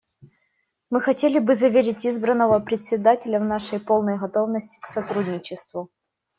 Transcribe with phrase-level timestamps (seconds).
[0.89, 5.91] Мы хотели бы заверить избранного Председателя в нашей полной готовности к сотрудничеству.